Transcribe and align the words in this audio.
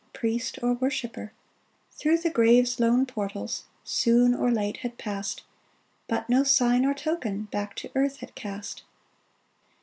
Priest, 0.13 0.57
or 0.63 0.73
worshipper— 0.73 1.31
Through 1.99 2.17
the 2.21 2.31
grave's 2.31 2.79
lone 2.79 3.05
portals 3.05 3.65
Soon 3.83 4.33
or 4.33 4.49
late 4.49 4.77
had 4.77 4.97
passed, 4.97 5.43
But 6.07 6.27
no 6.27 6.43
sign 6.43 6.85
or 6.87 6.95
token 6.95 7.43
Back 7.51 7.75
to 7.75 7.91
earth 7.93 8.17
had 8.17 8.33
cast 8.33 8.81